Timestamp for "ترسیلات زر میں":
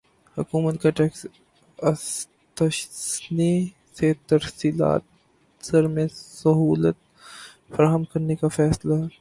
4.27-6.07